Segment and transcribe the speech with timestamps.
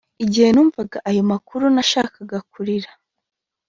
[0.23, 2.89] Igihe numvaga ayo makuru nashakaga kurira